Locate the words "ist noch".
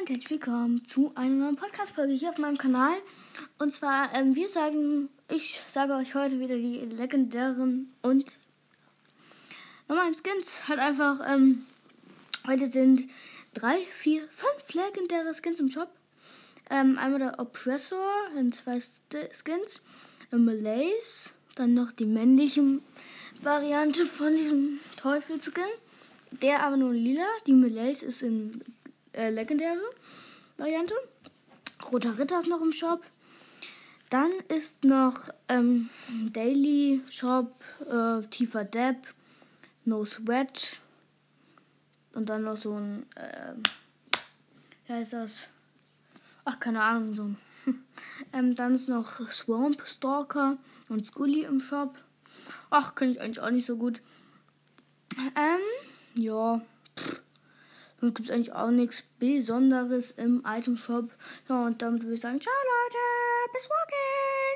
32.40-32.60, 34.48-35.28, 48.74-49.20